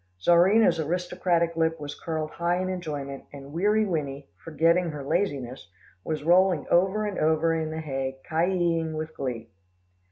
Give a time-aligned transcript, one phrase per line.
[0.19, 5.69] Czarina's aristocratic lip was curled high in enjoyment, and Weary Winnie, forgetting her laziness,
[6.03, 9.51] was rolling over and over in the hay ki yiing with glee.